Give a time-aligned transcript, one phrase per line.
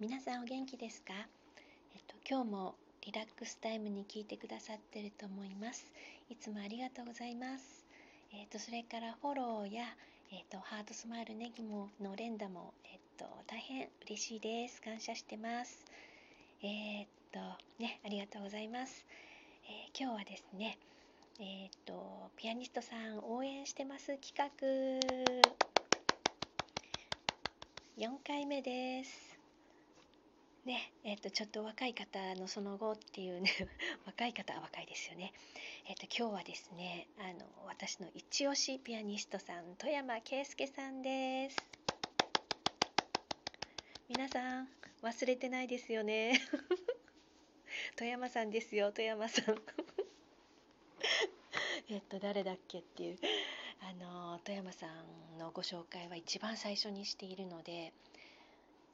[0.00, 5.92] 皆さんお元気ですか、えっと、今日もリラックスタイムに聞いてくださってると思います。
[6.30, 7.84] いつもありがとうございます。
[8.32, 9.84] えっとそれからフォローや
[10.32, 14.80] えっとハートスマイルネギもの連打もえっと大変嬉しいです。
[14.80, 15.84] 感謝してます。
[16.62, 17.38] えっと
[17.78, 19.04] ねありがとうございます、
[19.66, 20.78] えー、今日はですね
[21.40, 24.16] えっとピアニストさん応援してます。
[24.16, 24.48] 企画。
[27.98, 29.29] 4回目です。
[30.64, 33.50] ね、えっ、と、ちょっと若い方のその後っていうね、
[34.04, 35.32] 若い方は若いですよね。
[35.86, 41.56] えっ、と、今日はですね、あの、私の一押しピアニストさん、富山圭介さんです。
[44.08, 44.68] 皆さん、
[45.02, 46.38] 忘れてないですよね。
[47.96, 49.56] 富山さんですよ、富山さん。
[51.88, 53.18] えっと、誰だっけっていう。
[53.82, 57.94] あの富山さんのご紹介は一番最初にしているので、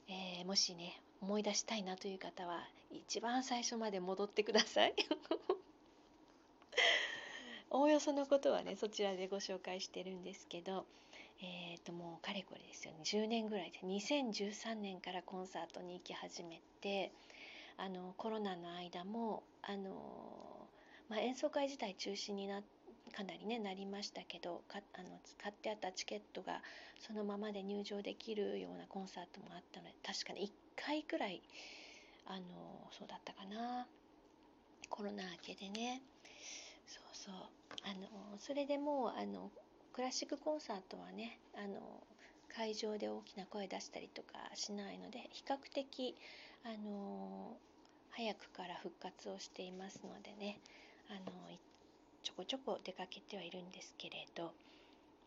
[0.08, 4.94] えー、もしね思い出したいなという方は一番最初まで戻ってください。
[7.70, 10.86] おおよそのことはねそちらでご紹介してるんですけど
[11.42, 13.00] えー、ともうかれこれですよね。
[13.04, 17.12] 10年ぐらいで2013年からコンサートに行き始めて
[17.76, 19.90] あのコロナの間もあの、
[21.08, 22.62] まあ、演奏会自体中止になっ
[23.16, 25.08] かなりねなりましたけどかあの
[25.42, 26.60] 買ってあったチケットが
[27.00, 31.40] そのままで入場できるようなコンサートもあったので確かに1回くらい
[32.26, 32.42] あの
[32.92, 33.86] そうだったかな。
[34.90, 36.02] コロナ明けでね。
[36.86, 37.34] そうそう。
[37.84, 39.50] あのそれでもうあの
[39.92, 41.80] クラシックコンサートはねあの
[42.54, 46.16] 会場で大きな声出したりとかしないので比較的
[46.64, 47.56] あの
[48.10, 50.58] 早くから復活をしていますのでね
[51.08, 51.32] あの
[52.26, 54.50] ちょこちょこ出かけてはいるんですけれど、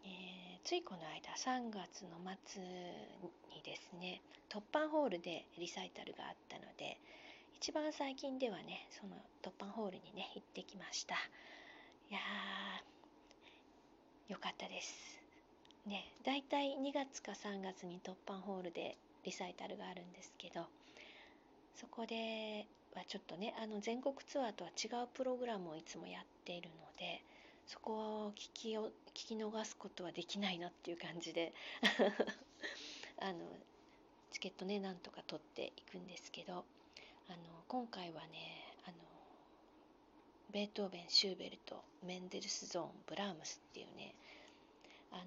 [0.04, 2.62] えー、ついこの間3月の末
[3.56, 4.20] にですね
[4.50, 7.00] 突破ホールでリサイタルがあったので
[7.56, 11.16] 一番最近ではねその突破ホールにね行ってきました。
[11.16, 15.22] いやーよかったです。
[15.88, 20.68] ねだいたい2月か3月に突破ホールでリサイタルがあるんですけど
[21.76, 27.22] そこではちょっとねあの全国ツアーとは違うプログラムをいつもやっているので
[27.68, 31.54] そこを聞きを聞き逃すことはできないなっていう感じで
[33.22, 33.40] あの
[34.32, 36.66] チケットねなんとか取っていくんですけど
[37.28, 38.96] あの今回はねあの
[40.52, 44.16] ベートーベンシューベルトメンデルスゾーンブラームスっていうね
[45.12, 45.24] あの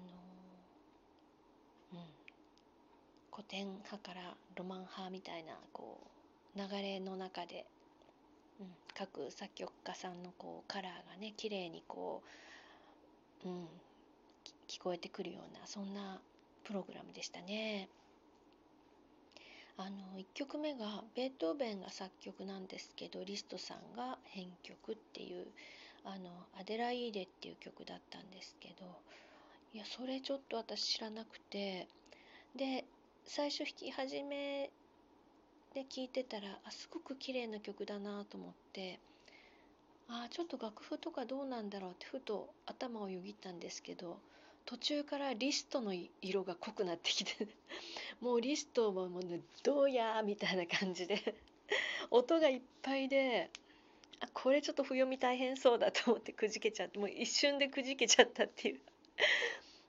[1.93, 2.07] うん
[3.31, 6.12] 古典派からロマン派みたいなこう
[6.55, 7.65] 流れの中で、
[8.59, 12.21] うん、各作曲家さんのこうカラーがね綺麗にこ
[13.45, 13.67] う、うん、
[14.67, 16.19] 聞こえてくるようなそんな
[16.63, 17.89] プログラムでしたね。
[19.75, 25.47] あの1曲目がベートーベンが作曲なんですけどリストさんが編曲っていう
[26.05, 28.85] あのアデライーデっていう曲だったんですけど
[29.73, 31.87] いやそれちょっと私知らなくて
[32.55, 32.85] で
[33.25, 34.69] 最初弾き始め
[35.73, 38.99] で聴いてたらあすごく綺麗な曲だなと思って
[40.07, 44.17] あちょっと楽譜とかどうなんだろうってふと頭をよぎったんですけど
[44.65, 47.47] 途中からリストの色が濃くなってきて
[48.21, 51.35] もうリストももう、ね、どうやみたいな感じで
[52.11, 53.49] 音がいっぱいで
[54.19, 58.79] あこれちょっと譜読み大変そうだと思ってくじけちゃってもう一瞬でくじけちゃったっていう。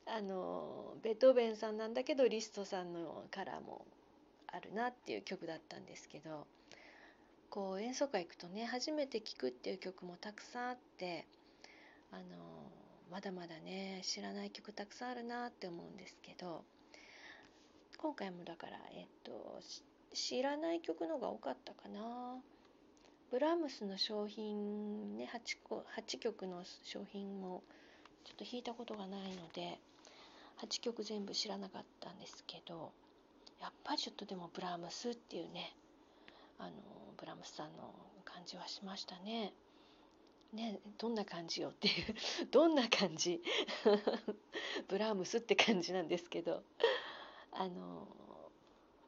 [0.07, 3.87] あのベートーベンさんなんだけどリストさんのカラーも
[4.49, 6.47] あるなっていう曲だったんですけど
[7.51, 11.27] こう演奏会行くとね初めて聴くっていう曲もたくさんあって
[12.11, 12.23] あの
[13.11, 16.65] まだまだね知らない曲たくさんあるなって思うんですけど
[17.99, 19.61] 今回もだからえっと
[20.13, 22.37] 知らない曲のが多かったかな。
[23.31, 27.65] ブラームスの小品ね 8, 個8曲の小品も
[28.25, 29.81] ちょっと弾いたことがないので
[30.63, 32.93] 8曲全部知らなかったんですけど
[33.65, 35.75] やっぱりちょっとでもブラームスっていうね
[36.59, 36.73] あの
[37.17, 37.95] ブラームスさんの
[38.27, 39.55] 感じはしましたね。
[40.53, 42.15] ねどんな感じよっていう
[42.53, 43.43] どんな感じ？
[44.87, 46.63] ブラームスって感じなんですけど。
[47.53, 48.07] あの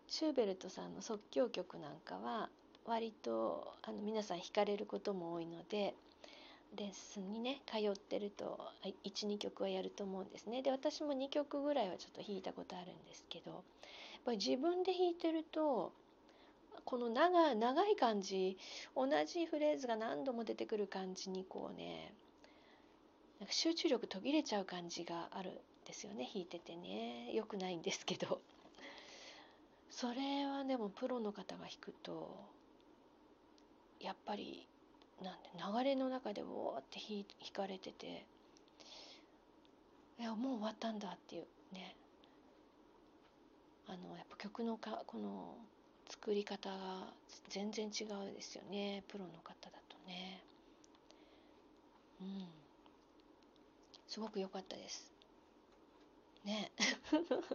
[0.06, 2.48] シューベルトさんの即興曲なんかは
[2.84, 5.94] 割とあの皆さん弾かれることも多いので
[6.76, 8.60] レッスンにね通ってると
[9.04, 10.62] 12曲はやると思うんですね。
[10.62, 13.64] で私も2曲ぐらいはちょっと弾いたことあるんですけど
[14.26, 15.92] ぱり自分で弾いてると
[16.84, 18.58] この長長い感じ
[18.94, 22.12] 同じフレーズが何度も出てくる感じにこうね
[23.38, 25.54] なんか集中力途切れちゃう感じがあるん
[25.86, 27.32] ですよね弾いててね。
[27.32, 28.40] よくないんですけど。
[29.90, 32.36] それはでもプロの方が弾くと
[33.98, 34.66] やっぱり
[35.22, 37.24] なんで流れの中でウォーって弾
[37.54, 38.26] かれてて
[40.18, 41.94] いやもう終わったんだっていうね。
[43.88, 45.56] あのやっぱ曲のかこの
[46.08, 47.12] 作り方が
[47.48, 49.02] 全然違うですよね。
[49.08, 50.42] プロの方だとね。
[52.20, 52.48] うん。
[54.08, 55.12] すごく良かったです。
[56.44, 56.70] ね。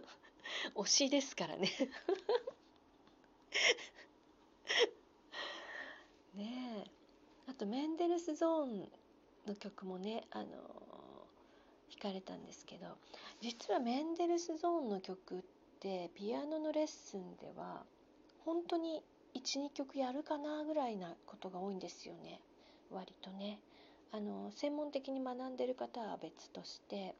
[0.76, 1.68] 推しですからね。
[6.34, 6.84] ね。
[6.86, 6.90] え
[7.50, 8.90] あとメンデルスゾーン
[9.46, 10.46] の曲もねあの
[11.90, 12.96] 弾かれたんですけど
[13.40, 15.44] 実はメンデルスゾーンの曲
[15.82, 17.82] ってピアノのレッスンでは
[18.44, 19.02] 本当に
[19.34, 22.40] 12曲やるかなぐらいなことが多いんですよね。
[22.92, 23.58] 割とね。
[24.12, 27.14] あの専門的に学んでる方は別として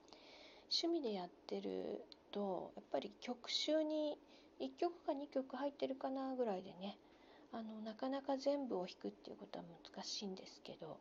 [0.71, 4.19] 趣味でやってるとやっぱり曲集に
[4.61, 6.99] 1曲か2曲入ってるかなぐらいでね
[7.51, 10.99] あのなかなか全部を弾くっていうことは難しいんですけど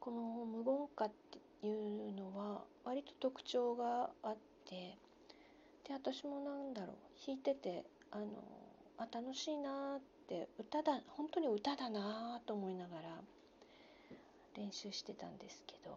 [0.00, 4.36] この無言歌っていうのは割と特徴があっ
[4.68, 4.98] て
[5.90, 8.26] で私もなんだろう弾いててあの
[8.96, 13.02] あ楽しいなって歌だ本当に歌だなと思いながら
[14.56, 15.90] 練習してたんですけど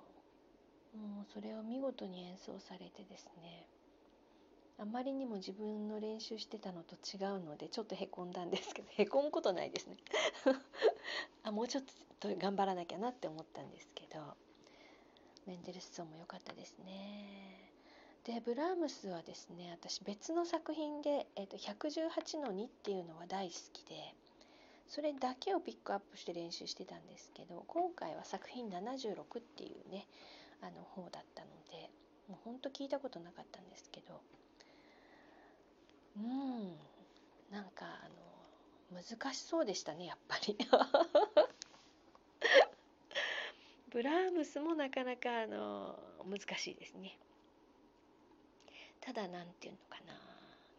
[1.00, 3.68] もうそれを見事に演奏されてですね
[4.80, 9.98] あまりにも自分の練習してたのと違うのでちょっとへこんだんですけど へこむことないですね。
[11.44, 11.84] あもうちょっ
[12.20, 14.36] と頑張らなきゃなって思ったんですけど
[15.46, 17.73] メンデルスゾーンも良かったですね。
[18.26, 24.16] でブラームスはですね私別の作品で、えーと、118の2っていうのは大好きで
[24.88, 30.08] それだけをピックアップして練習してたんですけど今回は作品76っていうね
[30.62, 31.90] あの方だったので
[32.30, 34.22] もうほんと聞いたことなかったんですけど
[36.18, 36.78] うん
[37.52, 38.08] なんかあ
[38.96, 40.58] の難しそうでしたねやっぱり。
[43.92, 47.16] ブラームスもなかなかあの難しいですね。
[49.06, 50.14] ただ何て言うのかな。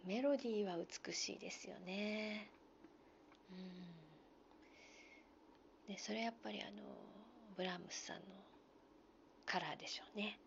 [0.07, 2.49] メロディーは美しいですよね。
[5.89, 5.93] うん。
[5.95, 6.83] でそれやっぱりあの
[7.55, 8.23] ブラームスさんの
[9.45, 10.39] カラーでしょうね。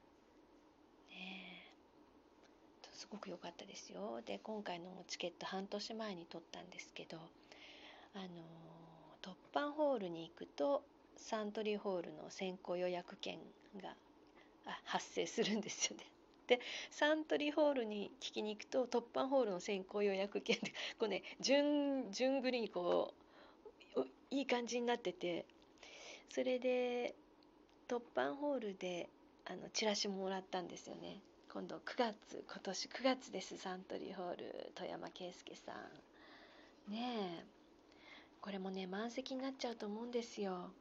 [1.12, 1.72] ね。
[2.94, 4.22] すごく良かったですよ。
[4.26, 7.18] で今回のチケット半年前に取ったんですけど
[8.16, 8.28] あの
[9.22, 10.84] 突破ホールに行くと
[11.16, 13.38] サントリーホールの先行予約券
[13.80, 13.96] が
[14.84, 16.04] 発生するんですよね。
[16.48, 23.14] でサントリーホールに聞きに行くと突破ホールの先行予約券で こうね順順繰りにこ
[23.96, 25.46] ういい感じになってて
[26.30, 27.16] それで
[27.88, 29.10] 突破ホールで
[29.46, 31.22] あのチラシもらったんですよね。
[31.54, 36.92] 今度9月今年9月ですサントリーホール富山圭介さん。
[36.92, 37.46] ねえ。
[38.42, 40.72] これもね満席になっちゃうと思うんですよ。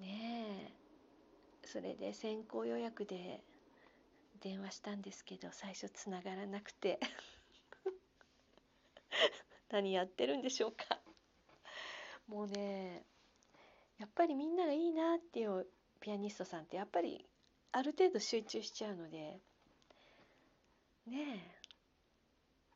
[0.00, 1.66] ねえ。
[1.66, 3.40] それで先行予約で
[4.44, 7.00] 電話したんですけど最初つながらなくて。
[9.70, 11.00] 何やってるんでしょうか。
[12.26, 13.06] もうね
[13.98, 15.66] やっぱりみんながいいなっていう
[15.98, 17.26] ピアニストさんってやっぱり
[17.72, 19.40] ある程度集中しちゃうので。
[21.06, 21.40] ねえ。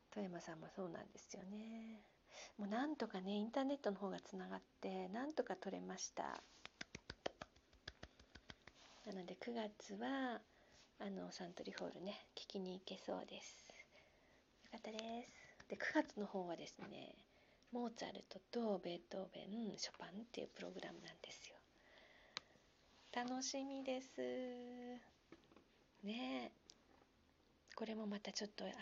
[0.09, 2.03] 富山さんもそうなんですよね。
[2.57, 6.41] もうなんとかねインターネットの方がつながってなんとか取れました。
[9.05, 10.41] なので9月は
[11.01, 13.69] あのサントリーホールね聞きに行けそうです。
[14.65, 15.69] よかったです。
[15.69, 17.15] で9月の方はですね
[17.71, 21.55] モーツァルトとベートーベンショパンっていうプログラムなんですよ。
[23.15, 24.21] 楽しみです。
[26.03, 26.51] ね。
[27.75, 28.73] これもまたちょっとあの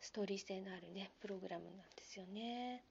[0.00, 2.84] ストーリー性のあるねプログラムなんですよね。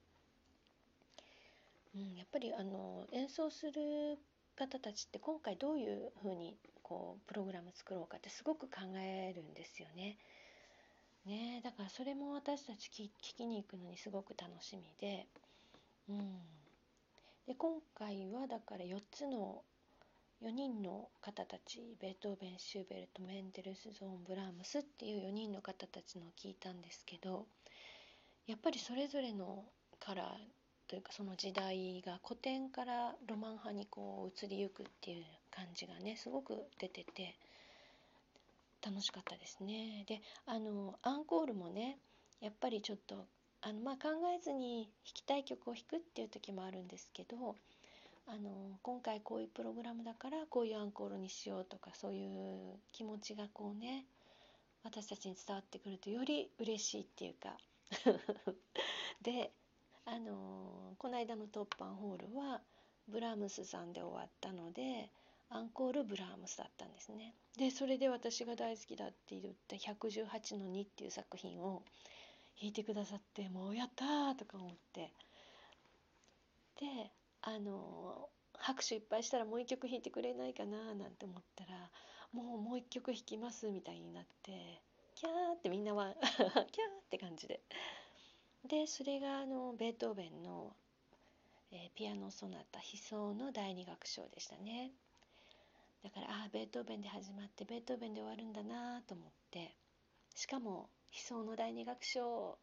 [1.95, 4.17] うん、やっぱりあの演奏する
[4.55, 6.57] 方たちって今回どういうふうに
[6.87, 10.17] こうプログラム作ろうかってすごく考えるんですよね。
[11.25, 15.27] ねだからそれも私たち聞きに行くのにすごく楽しみで,、
[16.07, 16.39] うん、
[17.45, 19.63] で今回はだから4つの
[20.41, 27.47] 4人の方たちベートーベンシューベルトメンデルスゾーンブラームスっていう4人の方たちのを聞いたんですけど
[28.45, 29.65] やっぱりそれぞれの
[29.99, 30.27] カラー
[30.87, 35.25] というかその時代が古典からロマン派にこう移りゆくっていう
[35.57, 37.35] 感じがねすごく出てて
[38.85, 40.05] 楽しかったですね。
[40.07, 41.97] であのアンコールもね
[42.41, 43.25] やっぱりちょっと
[43.61, 47.55] あの、まあ、考えずに弾きたい曲を弾くっていう時もあるんですけど
[48.27, 54.05] あの今回こういうプログラムだからこういうアンコールにしようとかそういう気持ちがこうね
[54.83, 57.57] 私たちに伝わってくるとより嬉しいっていうか
[59.23, 59.51] で
[60.05, 62.61] あのこの間の突破ホールは
[63.07, 65.09] ブラームスさんで終わったので
[65.49, 67.33] アンコールブラームスだったんですね。
[67.57, 71.83] でそれで私が大好きだって言った118の2っていう作品を
[72.59, 75.13] 弾いてくださってもうやったとか思って。
[76.79, 77.11] で
[77.41, 81.89] あの拍手いっぱいしたらもう一曲弾いてくれないかななんて思ったら
[82.33, 84.81] もうもう一曲弾きますみたいになって
[85.15, 86.65] キャーってみんなは キャーっ
[87.09, 87.61] て感じで。
[88.65, 90.75] でそれがあのベートーベンの、
[91.71, 94.91] えー、ピアノソナタ悲壮の第二楽章でしたね。
[96.47, 99.75] ベートーベンで始まってベートーベンで終わるんだなと思って。
[100.35, 102.57] しかも悲壮の第二楽章。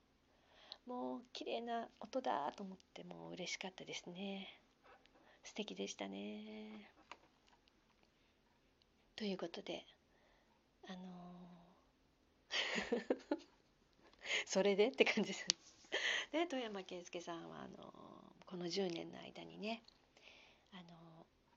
[0.87, 4.49] もう綺麗な音だと思ってもう嬉しかったですね。
[5.43, 6.91] 素敵でしたね。
[9.17, 9.87] ということで
[10.88, 11.55] あのー
[14.47, 15.47] それでって感じです。
[16.33, 17.93] で富山圭介さんはあの
[18.47, 19.83] この10年の間にね
[20.73, 21.03] あの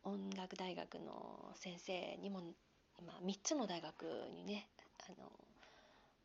[0.08, 2.40] 音楽大学の先生にも
[2.98, 4.66] 今3つの大学にね
[5.00, 5.30] あの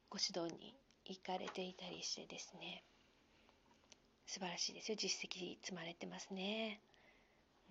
[0.09, 0.73] ご指導に
[1.05, 2.85] 行かれていたりしてですね
[4.27, 6.81] 素晴らしいですよ実績積まれてますね。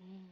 [0.00, 0.28] うん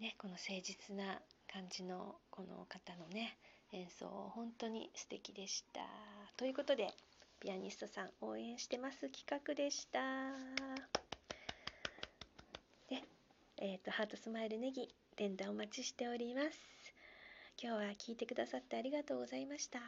[0.00, 1.20] ねこの誠実な
[1.52, 3.36] 感じのこの方のね
[3.72, 5.80] 演奏本当に素敵でした。
[6.36, 6.88] ということで
[7.40, 11.01] ピアニストさん応援してます企画でした。
[13.64, 16.58] えっ、ー、とハートスマイルネギ連打お待ちしております。
[17.62, 19.78] 今日は聞いてくださってありがとうございました。